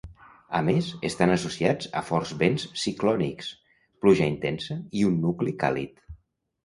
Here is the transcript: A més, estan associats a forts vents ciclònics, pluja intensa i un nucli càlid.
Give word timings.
A 0.59 0.61
més, 0.67 0.87
estan 1.09 1.33
associats 1.33 1.91
a 2.01 2.03
forts 2.07 2.31
vents 2.41 2.65
ciclònics, 2.85 3.51
pluja 4.07 4.31
intensa 4.37 4.79
i 5.03 5.09
un 5.11 5.21
nucli 5.27 5.55
càlid. 5.67 6.07